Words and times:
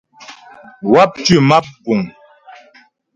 Wáp 0.91 1.11
tʉ́ 1.25 1.39
map 1.49 1.65
mgùŋ. 1.77 2.01